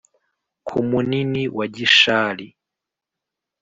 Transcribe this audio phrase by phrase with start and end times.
[0.67, 2.47] Ku Munini wa Gishali